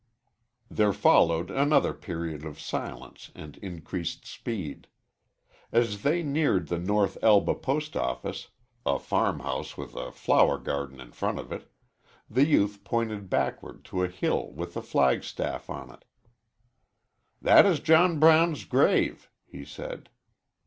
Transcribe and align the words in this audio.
There 0.67 0.93
followed 0.93 1.51
another 1.51 1.93
period 1.93 2.43
of 2.43 2.59
silence 2.59 3.29
and 3.35 3.57
increased 3.59 4.25
speed. 4.25 4.87
As 5.71 6.01
they 6.01 6.23
neared 6.23 6.69
the 6.69 6.79
North 6.79 7.19
Elba 7.21 7.53
post 7.53 7.95
office 7.95 8.47
a 8.83 8.97
farmhouse 8.97 9.77
with 9.77 9.93
a 9.95 10.11
flower 10.11 10.57
garden 10.57 10.99
in 10.99 11.11
front 11.11 11.37
of 11.37 11.51
it 11.51 11.69
the 12.27 12.47
youth 12.47 12.83
pointed 12.83 13.29
backward 13.29 13.85
to 13.93 14.03
a 14.03 14.07
hill 14.07 14.51
with 14.53 14.75
a 14.75 14.81
flag 14.81 15.23
staff 15.23 15.69
on 15.69 15.91
it. 15.91 16.03
"That 17.39 17.67
is 17.67 17.79
John 17.79 18.17
Brown's 18.19 18.63
grave," 18.65 19.29
he 19.45 19.63
said. 19.63 20.09